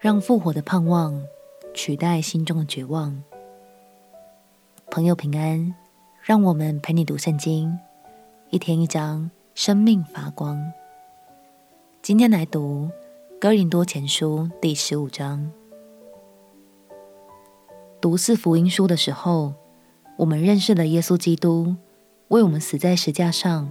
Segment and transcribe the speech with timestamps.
[0.00, 1.26] 让复活的盼望
[1.74, 3.20] 取代心中的绝望。
[4.92, 5.74] 朋友平安，
[6.22, 7.76] 让我们陪你读圣经，
[8.50, 10.72] 一天一章，生命发光。
[12.00, 12.88] 今天来读
[13.40, 15.50] 哥林多前书第十五章。
[18.00, 19.52] 读四福音书的时候，
[20.16, 21.74] 我们认识了耶稣基督
[22.28, 23.68] 为我们死在石架上，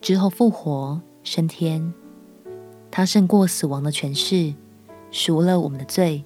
[0.00, 1.92] 之后复活升天，
[2.88, 4.54] 他胜过死亡的权势，
[5.10, 6.24] 赎了我们的罪。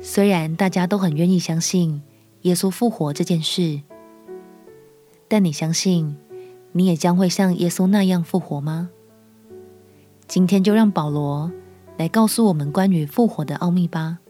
[0.00, 2.02] 虽然大家都很愿意相信
[2.42, 3.82] 耶稣复活这件事，
[5.28, 6.16] 但你相信
[6.72, 8.90] 你也将会像耶稣那样复活吗？
[10.26, 11.50] 今天就让保罗
[11.96, 14.20] 来告诉我们关于复活的奥秘吧。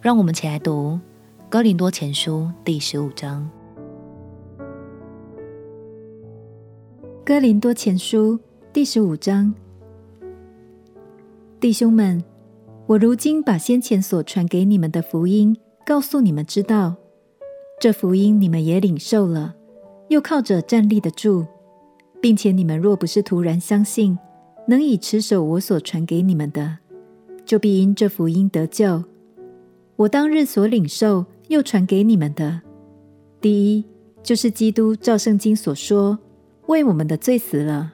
[0.00, 1.00] 让我们起来读
[1.48, 3.50] 《哥林多前书》第十五章。
[7.24, 8.34] 《哥林多前书》
[8.72, 9.54] 第十五章，
[11.60, 12.22] 弟兄们，
[12.88, 16.96] 我如今把先前所传给你们的福音告诉你们知道，
[17.78, 19.54] 这福音你们也领受了，
[20.08, 21.44] 又靠着站立得住，
[22.18, 24.18] 并且你们若不是突然相信，
[24.66, 26.78] 能以持守我所传给你们的，
[27.44, 29.04] 就必因这福音得救。
[29.96, 32.62] 我当日所领受又传给你们的，
[33.38, 33.84] 第一
[34.22, 36.18] 就是基督照圣经所说，
[36.68, 37.92] 为我们的罪死了，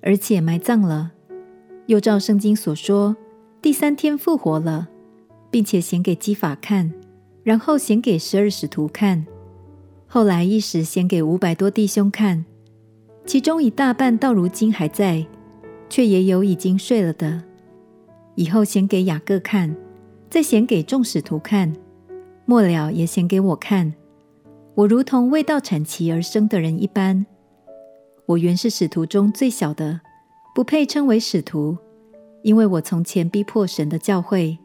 [0.00, 1.12] 而且埋葬了，
[1.84, 3.14] 又照圣经所说，
[3.62, 4.88] 第三天复活了，
[5.50, 6.90] 并且显给基法看，
[7.42, 9.26] 然后显给十二使徒看，
[10.06, 12.44] 后来一时显给五百多弟兄看，
[13.26, 15.26] 其中一大半到如今还在，
[15.90, 17.42] 却也有已经睡了的，
[18.34, 19.76] 以后显给雅各看。
[20.30, 21.74] 再显给众使徒看，
[22.44, 23.92] 末了也显给我看。
[24.76, 27.26] 我如同未到产期而生的人一般。
[28.26, 30.00] 我原是使徒中最小的，
[30.54, 31.76] 不配称为使徒，
[32.42, 34.58] 因为我从前逼迫神的教诲。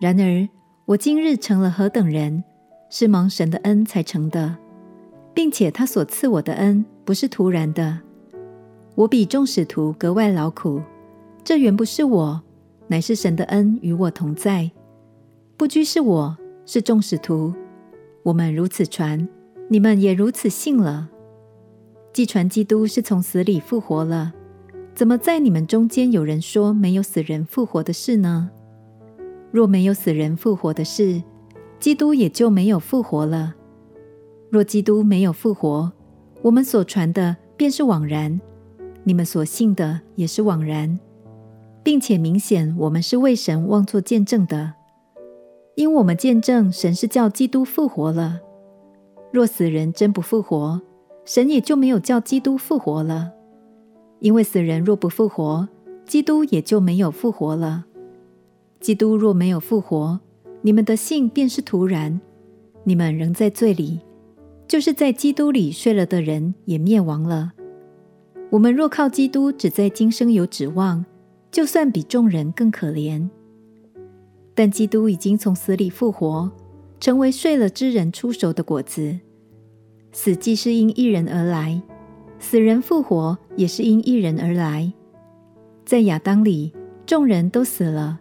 [0.00, 0.48] 然而
[0.86, 2.44] 我今日成了何等人，
[2.90, 4.56] 是蒙神的恩才成的，
[5.32, 8.00] 并且他所赐我的恩不是徒然的。
[8.94, 10.80] 我比众使徒格外劳苦，
[11.42, 12.42] 这原不是我。
[12.86, 14.70] 乃是神的恩与我同在，
[15.56, 17.54] 不拘是我，是众使徒。
[18.22, 19.26] 我们如此传，
[19.68, 21.08] 你们也如此信了。
[22.12, 24.34] 既传基督是从死里复活了，
[24.94, 28.50] 怎么在你们中间有人说没有死人复活的事呢？
[29.50, 31.20] 若没有死人复活的事，
[31.80, 33.54] 基督也就没有复活了。
[34.50, 35.92] 若基督没有复活，
[36.42, 38.40] 我们所传的便是枉然，
[39.02, 40.96] 你们所信的也是枉然。
[41.82, 44.72] 并且明显，我们是为神妄作见证的，
[45.74, 48.40] 因我们见证神是叫基督复活了。
[49.30, 50.80] 若死人真不复活，
[51.26, 53.33] 神也就没有叫基督复活了。
[54.20, 55.68] 因为死人若不复活，
[56.06, 57.84] 基督也就没有复活了。
[58.80, 60.20] 基督若没有复活，
[60.62, 62.20] 你们的信便是徒然，
[62.84, 64.00] 你们仍在罪里，
[64.68, 67.52] 就是在基督里睡了的人也灭亡了。
[68.50, 71.04] 我们若靠基督，只在今生有指望。
[71.50, 73.28] 就算比众人更可怜，
[74.56, 76.50] 但基督已经从死里复活，
[76.98, 79.20] 成为睡了之人出手的果子。
[80.10, 81.80] 死既是因一人而来，
[82.40, 84.92] 死人复活也是因一人而来。
[85.84, 86.72] 在亚当里，
[87.06, 88.18] 众人都死了，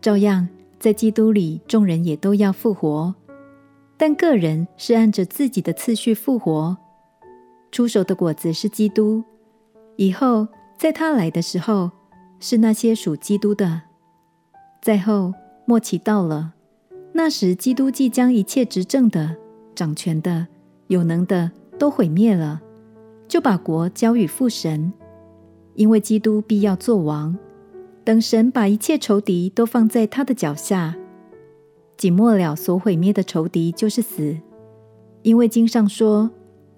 [0.00, 0.48] 照样
[0.78, 3.14] 在基督里，众人也都要复活，
[3.96, 6.76] 但个人是按着自己的次序复活。
[7.70, 9.22] 初熟的果子是基督，
[9.96, 11.90] 以后在他来的时候。
[12.40, 13.82] 是那些属基督的，
[14.80, 15.34] 再后
[15.64, 16.54] 末期到了，
[17.12, 19.34] 那时基督既将一切执政的、
[19.74, 20.46] 掌权的、
[20.86, 22.62] 有能的都毁灭了，
[23.28, 24.92] 就把国交与父神，
[25.74, 27.36] 因为基督必要作王，
[28.02, 30.96] 等神把一切仇敌都放在他的脚下。
[31.96, 34.36] 紧末了所毁灭的仇敌就是死，
[35.22, 36.30] 因为经上说，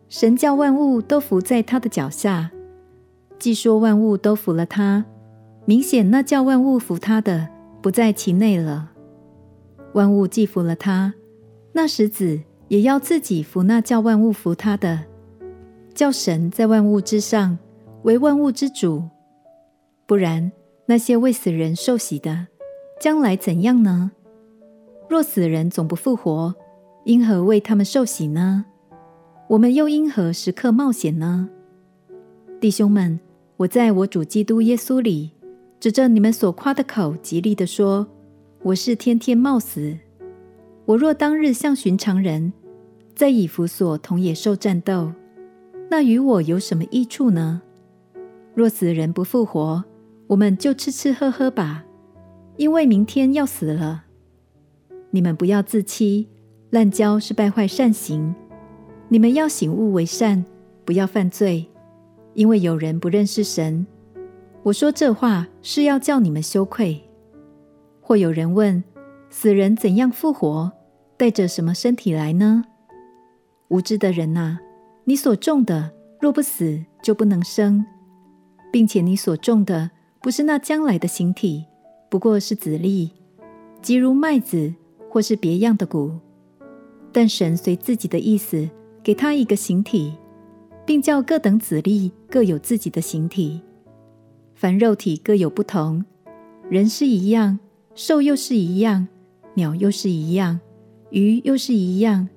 [0.08, 2.50] 神叫万物都伏在他的脚下，
[3.38, 5.04] 既说万物都服了他。
[5.66, 7.48] 明显，那叫万物服他的
[7.80, 8.90] 不在其内了。
[9.92, 11.14] 万物既服了他，
[11.74, 15.04] 那时子也要自己服那叫万物服他的，
[16.00, 17.58] 叫神在万物之上
[18.04, 19.06] 为万物之主。
[20.06, 20.50] 不然，
[20.86, 22.46] 那些为死人受洗的，
[22.98, 24.10] 将来怎样呢？
[25.10, 26.54] 若死人总不复活，
[27.04, 28.64] 因何为他们受洗呢？
[29.46, 31.50] 我们又因何时刻冒险呢？
[32.62, 33.20] 弟兄们，
[33.58, 35.32] 我在我主基督耶稣里。
[35.78, 38.08] 指着你们所夸的口，极力地说
[38.64, 39.94] ：“我是天天冒死。
[40.86, 42.54] 我若当日像寻常人，
[43.14, 45.12] 在以弗所同野兽战斗，
[45.90, 47.60] 那与我有什么益处呢？
[48.54, 49.82] 若死人不复活，
[50.28, 51.84] 我们就吃吃喝喝吧，
[52.56, 54.04] 因为明天要死了。
[55.10, 56.28] 你们不要自欺，
[56.70, 58.32] 滥交是败坏善行。
[59.08, 60.44] 你们要醒悟为善，
[60.84, 61.68] 不要犯罪，
[62.34, 63.84] 因为有人不认识神。
[64.62, 67.02] 我说这话是要叫你们羞愧。
[68.00, 68.84] 或有人问：
[69.28, 70.70] 死人怎样复活？
[71.16, 72.64] 带着什么身体来呢？
[73.66, 74.60] 无知的人哪，
[75.10, 75.90] 你所种的
[76.20, 77.84] 若不死，就不能生，
[78.70, 79.90] 并且你所种的
[80.22, 81.64] 不是那将来的形体，
[82.08, 83.10] 不过是子粒，
[83.82, 84.72] 即如麦子
[85.08, 86.12] 或是别样的谷。
[87.10, 88.70] 但神随自己的意思
[89.02, 90.14] 给他一个形体，
[90.86, 93.60] 并叫各等子粒各有自己的形体。
[94.54, 96.04] 凡肉体各有不同，
[96.68, 97.58] 人是一样，
[97.96, 99.08] 兽又是一样，
[99.54, 100.60] 鸟又是一样，
[101.10, 102.28] 鱼又是一样。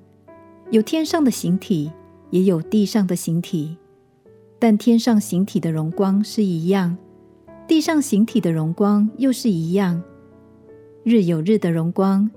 [0.71, 1.91] 有天上的形体，
[2.33, 3.77] 也有地上的形体，
[4.57, 6.97] 但天上形体的荣光是一样，
[7.67, 10.01] 地上形体的荣光又是一样。
[11.03, 12.31] 日有日的荣光，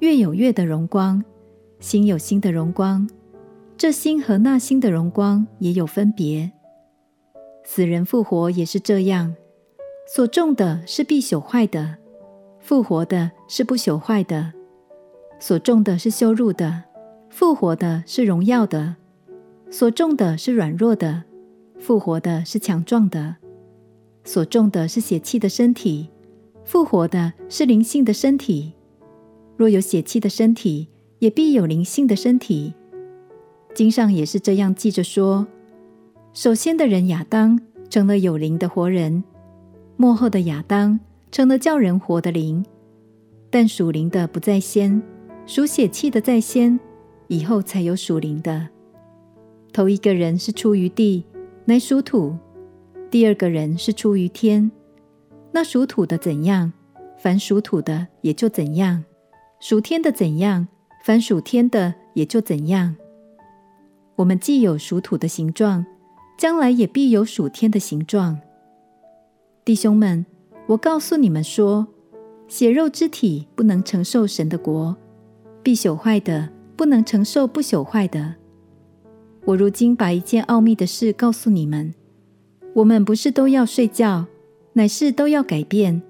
[0.00, 1.24] 月有月的荣光，
[1.78, 3.08] 星有星的荣光，
[3.78, 6.52] 这星和那星的荣光也有分别。
[7.64, 9.34] 死人复活也是这样，
[10.06, 11.96] 所种的是必朽坏的，
[12.58, 14.52] 复活的是不朽坏的；
[15.38, 16.82] 所种的是羞辱的，
[17.30, 18.96] 复活的是荣耀的；
[19.70, 21.22] 所种的是软弱的，
[21.78, 23.36] 复活的是强壮的；
[24.24, 26.08] 所种的是血气的身体，
[26.64, 28.72] 复活的是灵性的身体。
[29.56, 30.88] 若有血气的身体，
[31.20, 32.74] 也必有灵性的身体。
[33.72, 35.46] 经上也是这样记着说。
[36.32, 39.22] 首先的人亚当成了有灵的活人，
[39.96, 40.98] 末后的亚当
[41.30, 42.64] 成了叫人活的灵。
[43.50, 45.00] 但属灵的不在先，
[45.46, 46.78] 属血气的在先，
[47.28, 48.68] 以后才有属灵的。
[49.72, 51.24] 头一个人是出于地，
[51.64, 52.36] 乃属土；
[53.10, 54.70] 第二个人是出于天。
[55.52, 56.72] 那属土的怎样，
[57.18, 59.02] 凡属土的也就怎样；
[59.60, 60.68] 属天的怎样，
[61.04, 62.96] 凡属天的也就怎样。
[64.16, 65.86] 我们既有属土的形状。
[66.40, 68.38] 将来也必有属天的形状，
[69.62, 70.24] 弟兄们，
[70.68, 71.86] 我告诉你们说，
[72.48, 74.96] 血肉之体不能承受神的国，
[75.62, 78.36] 必朽坏的不能承受不朽坏的。
[79.44, 81.94] 我如今把一件奥秘的事告诉你们：
[82.74, 84.26] 我们不是都要睡觉，
[84.74, 86.02] 乃是都要改变。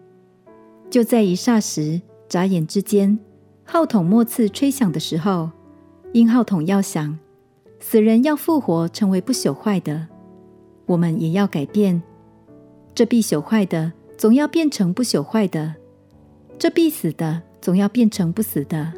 [0.90, 3.18] 就在一霎时、眨眼之间，
[3.64, 5.50] 号筒末次吹响的时候，
[6.12, 7.18] 因号筒要响，
[7.78, 10.08] 死人要复活，成为不朽坏的。
[10.86, 12.02] 我们也要改变，
[12.94, 15.74] 这必朽坏的总要变成不朽坏的；
[16.58, 18.92] 这必死的总要变成不死的；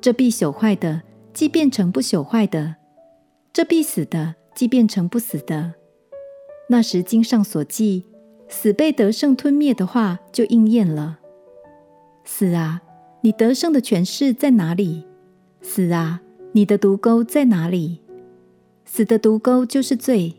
[0.00, 1.00] 这必朽坏的
[1.32, 2.74] 既变成不朽坏的，
[3.52, 5.74] 这必死的既变成不死的。
[6.68, 8.04] 那时经上所记，
[8.48, 11.18] 死被得胜吞灭的话就应验了。
[12.24, 12.80] 死啊，
[13.22, 15.04] 你得胜的权势在哪里？
[15.62, 16.20] 死啊，
[16.52, 18.00] 你的毒钩在哪里？
[18.84, 20.34] 死的毒钩就是罪。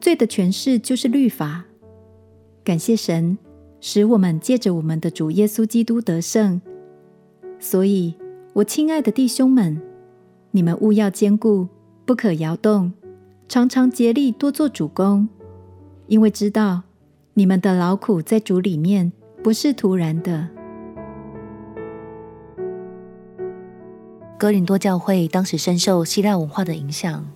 [0.00, 1.64] 罪的权势就是律法。
[2.62, 3.38] 感谢神，
[3.80, 6.60] 使我们借着我们的主耶稣基督得胜。
[7.58, 8.14] 所以，
[8.52, 9.80] 我亲爱的弟兄们，
[10.50, 11.68] 你们务要坚固，
[12.06, 12.92] 不可摇动，
[13.48, 15.28] 常常竭力多做主工，
[16.06, 16.82] 因为知道
[17.32, 19.10] 你们的劳苦在主里面
[19.42, 20.48] 不是徒然的。
[24.38, 27.26] 哥林多教会当时深受希腊文化的影响。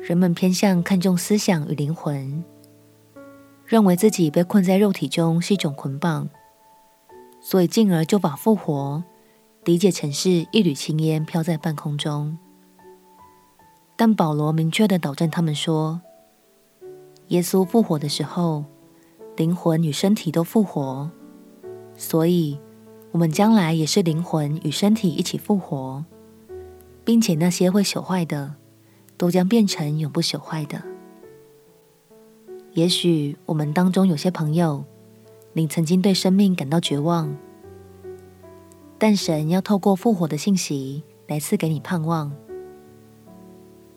[0.00, 2.42] 人们偏向看重思想与灵魂，
[3.66, 6.28] 认为自己被困在肉体中是一种捆绑，
[7.40, 9.04] 所以进而就把复活
[9.64, 12.38] 理解成是一缕青烟飘在半空中。
[13.98, 16.00] 但保罗明确地导正他们说，
[17.26, 18.64] 耶稣复活的时候，
[19.36, 21.10] 灵魂与身体都复活，
[21.96, 22.58] 所以
[23.10, 26.04] 我们将来也是灵魂与身体一起复活，
[27.04, 28.54] 并且那些会朽坏的。
[29.18, 30.80] 都将变成永不朽坏的。
[32.74, 34.84] 也许我们当中有些朋友，
[35.54, 37.36] 你曾经对生命感到绝望，
[38.96, 42.32] 但神要透过复活的信息来赐给你盼望。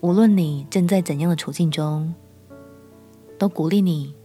[0.02, 2.14] 无论你正在怎样的处境中，
[3.38, 4.16] 都鼓励你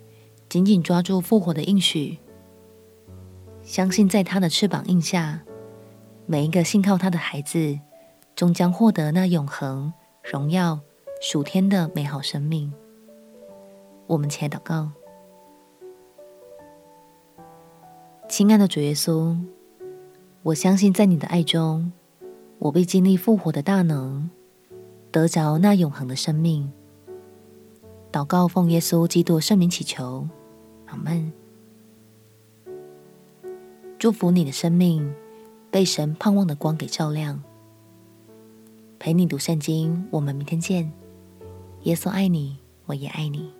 [0.49, 2.18] 紧紧抓住复活的应许，
[3.62, 5.42] 相信在他的翅膀印下，
[6.25, 7.78] 每一个信靠他的孩子，
[8.35, 9.92] 终将获得那永恒
[10.25, 10.80] 荣耀。
[11.18, 12.71] 属天的美好生命，
[14.06, 14.90] 我们且祷告。
[18.28, 19.35] 亲爱的主耶稣，
[20.42, 21.90] 我相信在你的爱中，
[22.59, 24.28] 我必经历复活的大能，
[25.16, 26.70] 得着那永恒的生命。
[28.12, 30.28] 祷告奉耶稣基督圣名祈求，
[30.85, 31.32] 阿门。
[33.99, 35.11] 祝福你的生命
[35.70, 37.42] 被神盼望的光给照亮。
[38.99, 40.92] 陪你读圣经，我们明天见。
[41.85, 43.55] 耶稣爱你，我也爱你。